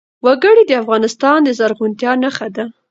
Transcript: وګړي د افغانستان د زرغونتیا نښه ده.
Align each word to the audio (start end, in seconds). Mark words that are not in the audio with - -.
وګړي 0.25 0.63
د 0.67 0.71
افغانستان 0.81 1.37
د 1.43 1.49
زرغونتیا 1.59 2.11
نښه 2.23 2.47
ده. 2.55 2.65